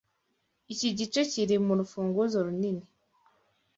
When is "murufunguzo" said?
1.65-2.37